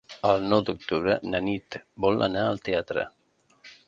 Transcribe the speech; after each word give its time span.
El 0.27 0.45
nou 0.51 0.61
d'octubre 0.69 1.17
na 1.33 1.41
Nit 1.47 1.77
vol 2.05 2.17
anar 2.29 2.47
al 2.53 2.63
teatre. 2.71 3.05